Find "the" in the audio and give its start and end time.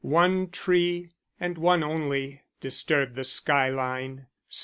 3.13-3.23